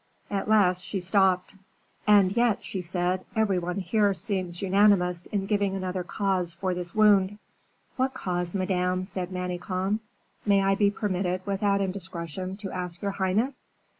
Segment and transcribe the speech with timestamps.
[0.31, 1.53] At last she stopped.
[2.07, 6.95] "And yet," she said, "every one here seems unanimous in giving another cause for this
[6.95, 7.37] wound."
[7.97, 9.99] "What cause, Madame?" said Manicamp;
[10.43, 13.63] "may I be permitted, without indiscretion, to ask your highness?"